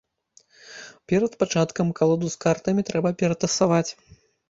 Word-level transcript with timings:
Перад 1.13 1.37
пачаткам 1.45 1.87
калоду 2.01 2.33
з 2.35 2.43
картамі 2.49 2.81
трэба 2.91 3.15
ператасаваць. 3.25 3.87